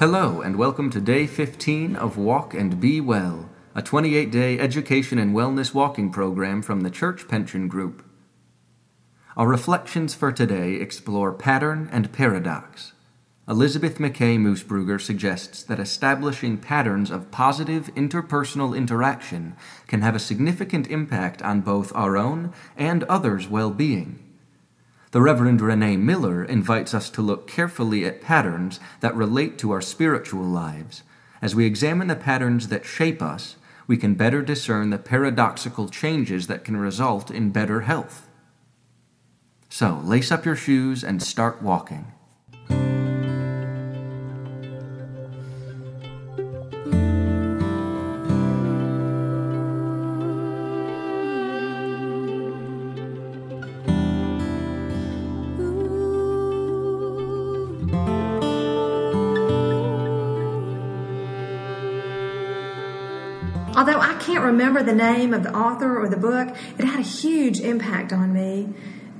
Hello, 0.00 0.40
and 0.40 0.56
welcome 0.56 0.88
to 0.88 0.98
day 0.98 1.26
15 1.26 1.94
of 1.94 2.16
Walk 2.16 2.54
and 2.54 2.80
Be 2.80 3.02
Well, 3.02 3.50
a 3.74 3.82
28 3.82 4.30
day 4.32 4.58
education 4.58 5.18
and 5.18 5.36
wellness 5.36 5.74
walking 5.74 6.10
program 6.10 6.62
from 6.62 6.80
the 6.80 6.88
Church 6.88 7.28
Pension 7.28 7.68
Group. 7.68 8.02
Our 9.36 9.46
reflections 9.46 10.14
for 10.14 10.32
today 10.32 10.76
explore 10.76 11.34
pattern 11.34 11.90
and 11.92 12.14
paradox. 12.14 12.94
Elizabeth 13.46 13.98
McKay 13.98 14.38
Moosbrugger 14.38 14.98
suggests 14.98 15.62
that 15.64 15.78
establishing 15.78 16.56
patterns 16.56 17.10
of 17.10 17.30
positive 17.30 17.94
interpersonal 17.94 18.74
interaction 18.74 19.54
can 19.86 20.00
have 20.00 20.16
a 20.16 20.18
significant 20.18 20.86
impact 20.86 21.42
on 21.42 21.60
both 21.60 21.94
our 21.94 22.16
own 22.16 22.54
and 22.74 23.04
others' 23.04 23.48
well 23.48 23.70
being. 23.70 24.29
The 25.12 25.20
Reverend 25.20 25.60
Renee 25.60 25.96
Miller 25.96 26.44
invites 26.44 26.94
us 26.94 27.10
to 27.10 27.22
look 27.22 27.48
carefully 27.48 28.04
at 28.04 28.20
patterns 28.20 28.78
that 29.00 29.16
relate 29.16 29.58
to 29.58 29.72
our 29.72 29.80
spiritual 29.80 30.44
lives. 30.44 31.02
As 31.42 31.52
we 31.52 31.66
examine 31.66 32.06
the 32.06 32.14
patterns 32.14 32.68
that 32.68 32.84
shape 32.84 33.20
us, 33.20 33.56
we 33.88 33.96
can 33.96 34.14
better 34.14 34.40
discern 34.40 34.90
the 34.90 34.98
paradoxical 34.98 35.88
changes 35.88 36.46
that 36.46 36.62
can 36.62 36.76
result 36.76 37.28
in 37.28 37.50
better 37.50 37.80
health. 37.80 38.28
So, 39.68 40.00
lace 40.04 40.30
up 40.30 40.44
your 40.44 40.54
shoes 40.54 41.02
and 41.02 41.20
start 41.20 41.60
walking. 41.60 42.12
Can't 64.30 64.44
remember 64.44 64.80
the 64.80 64.94
name 64.94 65.34
of 65.34 65.42
the 65.42 65.52
author 65.52 65.98
or 65.98 66.08
the 66.08 66.16
book, 66.16 66.56
it 66.78 66.84
had 66.84 67.00
a 67.00 67.02
huge 67.02 67.58
impact 67.58 68.12
on 68.12 68.32
me. 68.32 68.68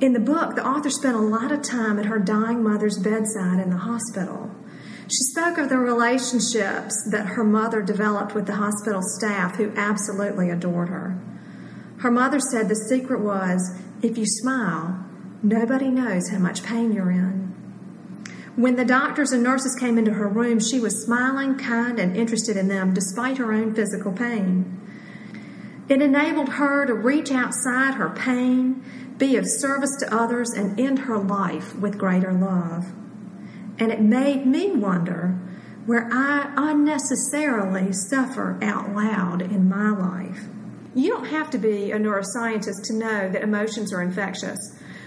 In 0.00 0.14
the 0.14 0.20
book, 0.20 0.56
the 0.56 0.66
author 0.66 0.88
spent 0.88 1.14
a 1.14 1.20
lot 1.20 1.52
of 1.52 1.60
time 1.60 1.98
at 1.98 2.06
her 2.06 2.18
dying 2.18 2.62
mother's 2.62 2.98
bedside 2.98 3.60
in 3.60 3.68
the 3.68 3.76
hospital. 3.76 4.50
She 5.02 5.22
spoke 5.24 5.58
of 5.58 5.68
the 5.68 5.76
relationships 5.76 6.96
that 7.10 7.26
her 7.26 7.44
mother 7.44 7.82
developed 7.82 8.34
with 8.34 8.46
the 8.46 8.54
hospital 8.54 9.02
staff 9.02 9.56
who 9.56 9.74
absolutely 9.76 10.48
adored 10.48 10.88
her. 10.88 11.18
Her 11.98 12.10
mother 12.10 12.40
said 12.40 12.70
the 12.70 12.74
secret 12.74 13.20
was 13.20 13.78
if 14.02 14.16
you 14.16 14.24
smile, 14.26 15.04
nobody 15.42 15.88
knows 15.88 16.30
how 16.30 16.38
much 16.38 16.62
pain 16.62 16.92
you're 16.92 17.10
in. 17.10 17.52
When 18.56 18.76
the 18.76 18.86
doctors 18.86 19.32
and 19.32 19.42
nurses 19.42 19.76
came 19.78 19.98
into 19.98 20.14
her 20.14 20.28
room, 20.28 20.60
she 20.60 20.80
was 20.80 21.04
smiling, 21.04 21.58
kind, 21.58 21.98
and 21.98 22.16
interested 22.16 22.56
in 22.56 22.68
them 22.68 22.94
despite 22.94 23.36
her 23.36 23.52
own 23.52 23.74
physical 23.74 24.12
pain. 24.12 24.80
It 25.88 26.00
enabled 26.00 26.50
her 26.50 26.86
to 26.86 26.94
reach 26.94 27.30
outside 27.30 27.94
her 27.94 28.08
pain, 28.10 28.82
be 29.18 29.36
of 29.36 29.46
service 29.46 29.94
to 30.00 30.14
others, 30.14 30.50
and 30.50 30.80
end 30.80 31.00
her 31.00 31.18
life 31.18 31.76
with 31.76 31.98
greater 31.98 32.32
love. 32.32 32.92
And 33.78 33.92
it 33.92 34.00
made 34.00 34.46
me 34.46 34.70
wonder 34.70 35.38
where 35.84 36.08
I 36.10 36.52
unnecessarily 36.56 37.92
suffer 37.92 38.58
out 38.62 38.94
loud 38.94 39.42
in 39.42 39.68
my 39.68 39.90
life. 39.90 40.46
You 40.94 41.10
don't 41.10 41.26
have 41.26 41.50
to 41.50 41.58
be 41.58 41.90
a 41.90 41.98
neuroscientist 41.98 42.84
to 42.84 42.94
know 42.94 43.28
that 43.28 43.42
emotions 43.42 43.92
are 43.92 44.00
infectious. 44.00 44.58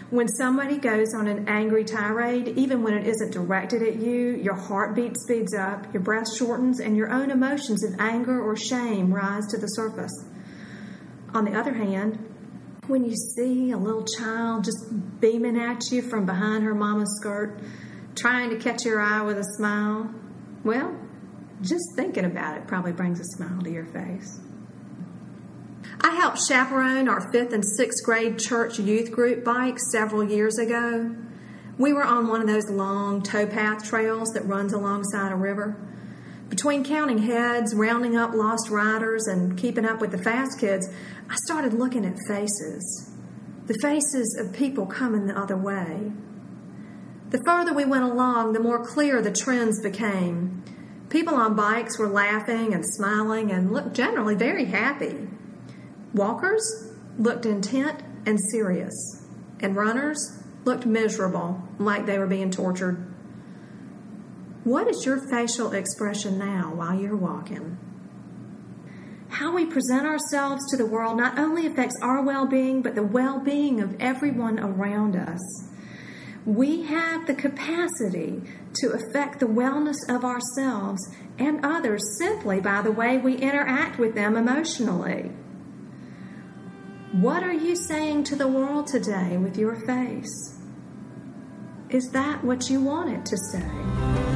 When 0.10 0.28
somebody 0.28 0.78
goes 0.78 1.14
on 1.14 1.28
an 1.28 1.48
angry 1.50 1.84
tirade, 1.84 2.50
even 2.50 2.84
when 2.84 2.94
it 2.94 3.08
isn't 3.08 3.32
directed 3.32 3.82
at 3.82 3.96
you, 3.96 4.36
your 4.36 4.54
heartbeat 4.54 5.18
speeds 5.18 5.54
up, 5.56 5.92
your 5.94 6.04
breath 6.04 6.34
shortens, 6.38 6.80
and 6.80 6.96
your 6.96 7.12
own 7.12 7.32
emotions 7.32 7.84
of 7.84 8.00
anger 8.00 8.42
or 8.42 8.56
shame 8.56 9.14
rise 9.14 9.48
to 9.48 9.58
the 9.58 9.68
surface. 9.68 10.14
On 11.38 11.46
the 11.46 11.54
other 11.54 11.74
hand, 11.74 12.18
when 12.88 13.06
you 13.06 13.16
see 13.16 13.70
a 13.70 13.78
little 13.78 14.04
child 14.04 14.64
just 14.64 14.88
beaming 15.22 15.56
at 15.56 15.92
you 15.92 16.02
from 16.02 16.26
behind 16.26 16.64
her 16.64 16.74
mama's 16.74 17.16
skirt, 17.20 17.60
trying 18.16 18.50
to 18.50 18.56
catch 18.58 18.86
your 18.86 19.00
eye 19.00 19.22
with 19.22 19.38
a 19.38 19.44
smile, 19.56 20.10
well, 20.64 20.98
just 21.62 21.84
thinking 21.96 22.26
about 22.26 22.58
it 22.58 22.66
probably 22.66 22.92
brings 22.92 23.20
a 23.20 23.24
smile 23.24 23.62
to 23.62 23.70
your 23.70 23.86
face. 23.86 24.40
I 26.02 26.16
helped 26.16 26.40
chaperone 26.42 27.08
our 27.08 27.32
fifth 27.32 27.54
and 27.54 27.64
sixth 27.64 28.04
grade 28.04 28.40
church 28.40 28.80
youth 28.80 29.12
group 29.12 29.46
bikes 29.46 29.92
several 29.92 30.24
years 30.24 30.58
ago. 30.58 31.16
We 31.78 31.94
were 31.94 32.04
on 32.04 32.30
one 32.30 32.42
of 32.42 32.48
those 32.48 32.68
long 32.68 33.22
towpath 33.22 33.88
trails 33.88 34.34
that 34.34 34.48
runs 34.48 34.74
alongside 34.74 35.32
a 35.32 35.36
river. 35.36 35.78
Between 36.50 36.86
counting 36.86 37.20
heads, 37.20 37.76
rounding 37.76 38.16
up 38.16 38.34
lost 38.34 38.70
riders, 38.70 39.28
and 39.28 39.58
keeping 39.58 39.86
up 39.86 40.00
with 40.00 40.12
the 40.12 40.18
fast 40.18 40.60
kids, 40.60 40.90
I 41.30 41.36
started 41.36 41.74
looking 41.74 42.06
at 42.06 42.18
faces. 42.28 43.12
The 43.66 43.78
faces 43.82 44.38
of 44.40 44.54
people 44.54 44.86
coming 44.86 45.28
the 45.28 45.38
other 45.38 45.58
way. 45.58 46.12
The 47.32 47.42
further 47.46 47.74
we 47.74 47.84
went 47.84 48.06
along, 48.06 48.54
the 48.54 48.62
more 48.62 48.86
clear 48.86 49.22
the 49.22 49.32
trends 49.32 49.82
became. 49.82 50.64
People 51.10 51.36
on 51.36 51.56
bikes 51.56 52.00
were 52.00 52.08
laughing 52.08 52.74
and 52.74 52.86
smiling 52.86 53.52
and 53.52 53.74
looked 53.74 53.94
generally 53.94 54.36
very 54.36 54.66
happy. 54.66 55.28
Walkers 56.14 56.94
looked 57.20 57.46
intent 57.46 58.02
and 58.26 58.40
serious, 58.40 59.26
and 59.60 59.76
runners 59.76 60.42
looked 60.64 60.86
miserable, 60.86 61.62
like 61.78 62.06
they 62.06 62.18
were 62.18 62.28
being 62.28 62.52
tortured. 62.52 63.14
What 64.64 64.88
is 64.88 65.06
your 65.06 65.18
facial 65.30 65.74
expression 65.74 66.38
now 66.38 66.74
while 66.74 66.98
you're 66.98 67.16
walking? 67.16 67.78
How 69.38 69.54
we 69.54 69.68
present 69.68 70.08
ourselves 70.08 70.66
to 70.72 70.78
the 70.78 70.88
world 70.88 71.16
not 71.16 71.38
only 71.38 71.68
affects 71.68 71.96
our 72.02 72.24
well 72.24 72.48
being, 72.48 72.82
but 72.82 72.96
the 72.96 73.04
well 73.04 73.40
being 73.40 73.80
of 73.80 73.96
everyone 74.00 74.60
around 74.60 75.16
us. 75.16 75.70
We 76.44 76.86
have 76.86 77.28
the 77.28 77.36
capacity 77.36 78.42
to 78.78 78.94
affect 78.94 79.40
the 79.40 79.46
wellness 79.46 79.98
of 80.10 80.26
ourselves 80.26 81.08
and 81.38 81.64
others 81.64 82.18
simply 82.18 82.60
by 82.62 82.82
the 82.82 82.92
way 82.92 83.20
we 83.20 83.36
interact 83.36 84.00
with 84.00 84.16
them 84.16 84.36
emotionally. 84.36 85.30
What 87.12 87.44
are 87.44 87.54
you 87.54 87.76
saying 87.76 88.24
to 88.26 88.36
the 88.36 88.48
world 88.48 88.88
today 88.88 89.38
with 89.38 89.56
your 89.56 89.76
face? 89.86 90.58
Is 91.92 92.10
that 92.10 92.44
what 92.44 92.72
you 92.72 92.82
want 92.82 93.12
it 93.12 93.24
to 93.28 93.38
say? 93.38 94.27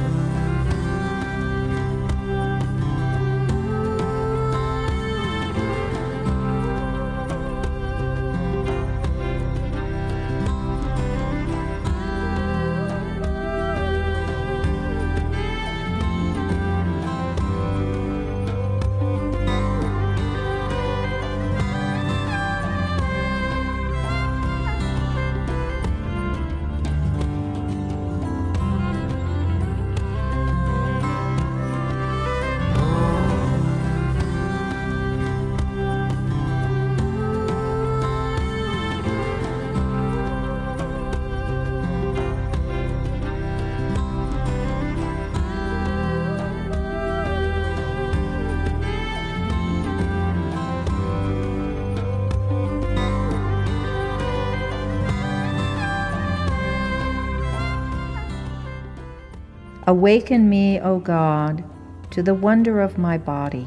Awaken 59.88 60.48
me, 60.48 60.78
O 60.80 61.00
God, 61.00 61.64
to 62.12 62.22
the 62.22 62.34
wonder 62.34 62.80
of 62.80 62.98
my 62.98 63.18
body, 63.18 63.66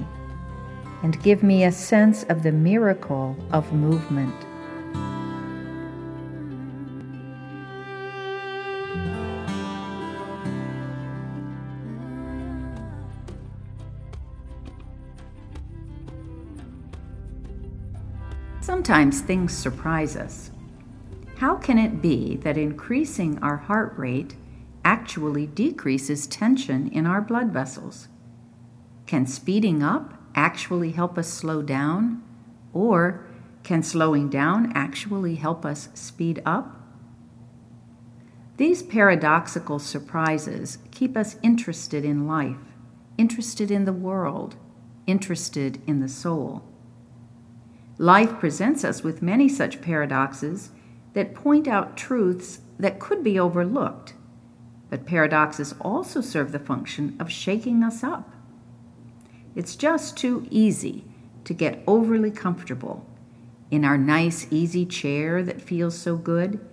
and 1.04 1.22
give 1.22 1.44
me 1.44 1.66
a 1.66 1.72
sense 1.74 2.24
of 2.24 2.42
the 2.42 2.54
miracle 2.54 3.36
of 3.52 3.74
movement. 3.74 4.34
Sometimes 18.62 19.20
things 19.20 19.54
surprise 19.54 20.16
us. 20.16 20.50
How 21.38 21.56
can 21.56 21.78
it 21.78 22.02
be 22.02 22.38
that 22.38 22.58
increasing 22.58 23.38
our 23.40 23.58
heart 23.58 23.94
rate 23.98 24.36
actually 24.86 25.48
decreases 25.48 26.28
tension 26.28 26.88
in 26.88 27.06
our 27.06 27.20
blood 27.20 27.52
vessels? 27.52 28.08
Can 29.08 29.26
speeding 29.26 29.84
up 29.84 30.14
actually 30.36 30.92
help 30.92 31.18
us 31.18 31.28
slow 31.28 31.62
down? 31.62 32.24
Or 32.72 33.26
can 33.64 33.84
slowing 33.84 34.30
down 34.30 34.72
actually 34.74 35.36
help 35.36 35.66
us 35.66 35.90
speed 35.94 36.42
up? 36.46 36.80
These 38.58 38.84
paradoxical 38.84 39.80
surprises 39.80 40.78
keep 40.92 41.18
us 41.18 41.36
interested 41.44 42.06
in 42.06 42.26
life, 42.28 42.58
interested 43.18 43.70
in 43.70 43.86
the 43.86 43.92
world, 43.92 44.56
interested 45.08 45.82
in 45.86 46.00
the 46.00 46.08
soul. 46.08 46.64
Life 47.98 48.40
presents 48.40 48.84
us 48.84 49.04
with 49.04 49.22
many 49.22 49.48
such 49.48 49.82
paradoxes 49.82 50.72
that 51.14 51.34
point 51.34 51.68
out 51.68 51.96
truths 51.96 52.60
that 52.78 53.00
could 53.00 53.24
be 53.24 53.40
overlooked, 53.40 54.15
but 54.96 55.06
paradoxes 55.06 55.76
also 55.82 56.22
serve 56.22 56.54
the 56.54 56.58
function 56.58 57.18
of 57.20 57.30
shaking 57.30 57.84
us 57.84 58.02
up. 58.02 58.34
It's 59.54 59.76
just 59.76 60.16
too 60.16 60.48
easy 60.50 61.04
to 61.44 61.54
get 61.54 61.84
overly 61.86 62.32
comfortable 62.32 63.06
in 63.70 63.84
our 63.84 63.98
nice, 63.98 64.48
easy 64.52 64.86
chair 64.86 65.44
that 65.44 65.62
feels 65.62 65.98
so 65.98 66.16
good, 66.16 66.66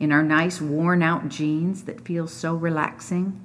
in 0.00 0.10
our 0.10 0.22
nice, 0.22 0.58
worn 0.58 1.02
out 1.02 1.28
jeans 1.28 1.82
that 1.82 2.00
feel 2.00 2.26
so 2.26 2.54
relaxing, 2.54 3.44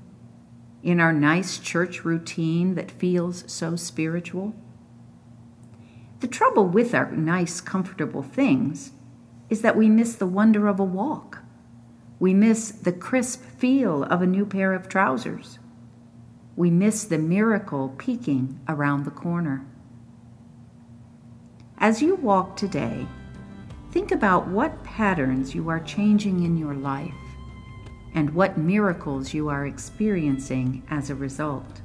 in 0.81 1.01
our 1.01 1.11
nice 1.11 1.57
church 1.57 2.05
routine 2.05 2.75
that 2.75 2.89
feels 2.89 3.43
so 3.51 3.75
spiritual. 3.75 4.55
The 6.21 6.29
trouble 6.29 6.67
with 6.67 6.95
our 6.95 7.11
nice, 7.11 7.59
comfortable 7.59 8.23
things 8.23 8.91
is 9.49 9.61
that 9.61 9.75
we 9.75 9.89
miss 9.89 10.15
the 10.15 10.25
wonder 10.25 10.69
of 10.69 10.79
a 10.79 10.85
walk. 10.85 11.40
We 12.21 12.35
miss 12.35 12.69
the 12.69 12.91
crisp 12.91 13.41
feel 13.57 14.03
of 14.03 14.21
a 14.21 14.27
new 14.27 14.45
pair 14.45 14.73
of 14.73 14.87
trousers. 14.87 15.57
We 16.55 16.69
miss 16.69 17.03
the 17.03 17.17
miracle 17.17 17.95
peeking 17.97 18.59
around 18.67 19.05
the 19.05 19.09
corner. 19.09 19.65
As 21.79 22.03
you 22.03 22.13
walk 22.13 22.55
today, 22.55 23.07
think 23.91 24.11
about 24.11 24.47
what 24.47 24.83
patterns 24.83 25.55
you 25.55 25.67
are 25.69 25.79
changing 25.79 26.43
in 26.43 26.57
your 26.57 26.75
life 26.75 27.11
and 28.13 28.35
what 28.35 28.55
miracles 28.55 29.33
you 29.33 29.49
are 29.49 29.65
experiencing 29.65 30.83
as 30.91 31.09
a 31.09 31.15
result. 31.15 31.81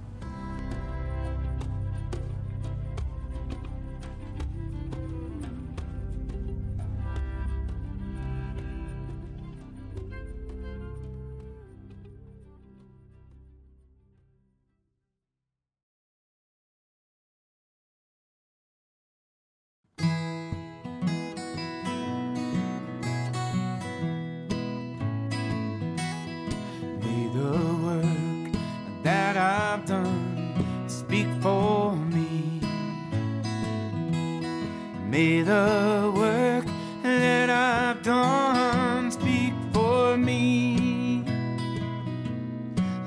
May 35.16 35.40
the 35.40 36.12
work 36.14 36.66
that 37.02 37.48
I've 37.48 38.02
done 38.02 39.10
speak 39.10 39.54
for 39.72 40.16
me. 40.18 41.24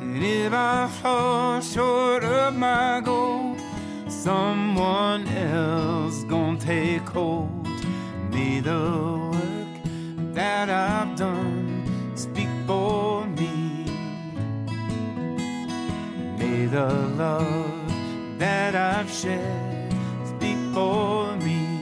And 0.01 0.17
if 0.17 0.51
I 0.51 0.87
fall 0.87 1.61
short 1.61 2.23
of 2.23 2.55
my 2.55 3.01
goal, 3.05 3.55
someone 4.07 5.27
else 5.27 6.23
gonna 6.23 6.57
take 6.59 7.07
hold. 7.09 7.67
May 8.31 8.59
the 8.59 9.29
work 9.31 10.33
that 10.33 10.67
I've 10.69 11.15
done 11.15 11.83
speak 12.15 12.49
for 12.65 13.08
the 16.71 16.87
love 17.17 18.37
that 18.37 18.75
I've 18.75 19.09
shared 19.09 19.91
speak 20.23 20.57
for 20.71 21.35
me. 21.37 21.79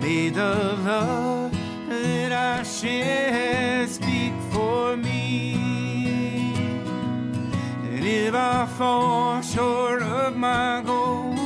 May 0.00 0.30
the 0.30 0.76
love 0.84 1.52
that 1.88 2.32
I 2.32 2.64
share 2.64 3.86
speak 3.86 4.32
for 4.50 4.96
me. 4.96 5.54
And 7.84 8.04
if 8.04 8.34
I 8.34 8.66
fall 8.76 9.40
short 9.42 10.02
of 10.02 10.36
my 10.36 10.82
goal, 10.84 11.36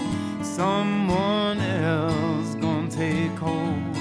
someone 0.42 1.60
else 1.60 2.54
gonna 2.54 2.88
take 2.88 3.36
hold. 3.38 3.96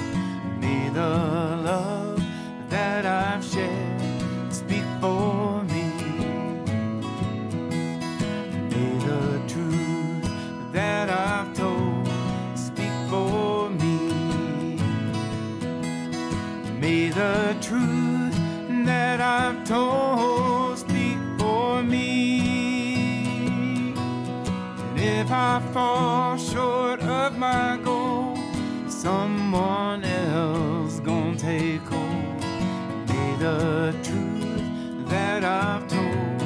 May 0.62 0.88
the 0.90 1.39
speak 19.70 21.18
for 21.38 21.84
me. 21.84 22.40
And 23.94 25.00
if 25.00 25.32
I 25.32 25.62
fall 25.72 26.38
short 26.38 27.02
of 27.02 27.38
my 27.38 27.78
goal, 27.84 28.36
someone 28.88 30.04
else 30.04 31.00
gonna 31.02 31.36
take 31.38 31.82
hold. 31.82 32.42
May 33.10 33.36
the 33.38 33.96
truth 34.02 35.08
that 35.08 35.44
I've 35.44 35.88
told 35.88 36.42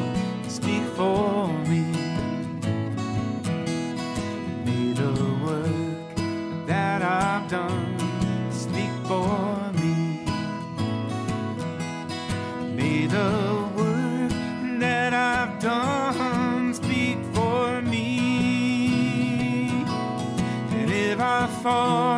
speak 0.52 0.84
for 0.98 1.48
me. 1.69 1.84
May 4.66 4.92
the 4.92 5.14
work 5.45 6.68
that 6.68 7.02
I've 7.02 7.50
done 7.50 7.82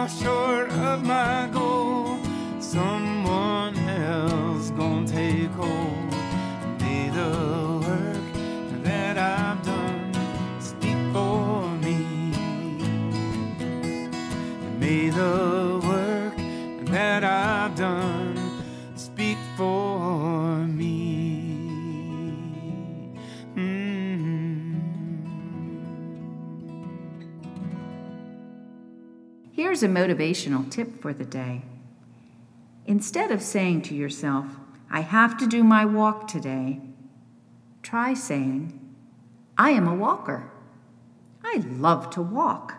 fall 0.07 0.34
Here's 29.75 29.83
a 29.83 29.89
motivational 29.89 30.71
tip 30.71 31.01
for 31.01 31.11
the 31.11 31.25
day. 31.25 31.63
Instead 32.85 33.29
of 33.29 33.41
saying 33.41 33.81
to 33.81 33.93
yourself, 33.93 34.45
I 34.89 35.01
have 35.01 35.37
to 35.39 35.47
do 35.47 35.65
my 35.65 35.83
walk 35.83 36.29
today, 36.29 36.79
try 37.83 38.13
saying, 38.13 38.79
I 39.57 39.71
am 39.71 39.85
a 39.85 39.93
walker. 39.93 40.49
I 41.43 41.61
love 41.67 42.09
to 42.11 42.21
walk. 42.21 42.75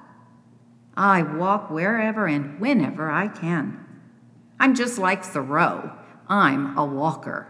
I 0.96 1.20
walk 1.20 1.68
wherever 1.68 2.26
and 2.26 2.58
whenever 2.58 3.10
I 3.10 3.28
can. 3.28 3.78
I'm 4.58 4.74
just 4.74 4.96
like 4.96 5.22
Thoreau. 5.22 5.92
I'm 6.30 6.78
a 6.78 6.86
walker. 6.86 7.46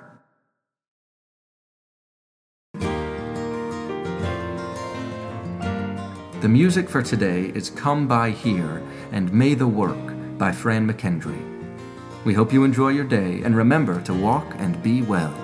The 6.43 6.49
music 6.50 6.90
for 6.90 7.02
today 7.02 7.50
is 7.55 7.71
Come 7.71 8.07
By 8.07 8.31
Here 8.31 8.83
and 9.11 9.33
May 9.33 9.55
the 9.55 9.66
Work 9.66 10.37
by 10.37 10.52
Fran 10.52 10.87
McKendree. 10.87 11.43
We 12.26 12.35
hope 12.35 12.52
you 12.52 12.62
enjoy 12.62 12.90
your 12.90 13.07
day 13.07 13.40
and 13.43 13.57
remember 13.57 14.02
to 14.02 14.12
walk 14.12 14.45
and 14.59 14.83
be 14.83 15.00
well. 15.00 15.35